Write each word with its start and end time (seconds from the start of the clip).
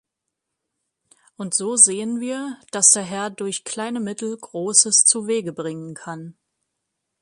Und 1.37 1.53
so 1.53 1.75
sehen 1.75 2.19
wir, 2.19 2.57
daß 2.71 2.89
der 2.89 3.03
Herr 3.03 3.29
durch 3.29 3.65
kleine 3.65 3.99
Mittel 3.99 4.35
Großes 4.35 5.05
zuwege 5.05 5.53
bringen 5.53 5.93
kann. 5.93 6.35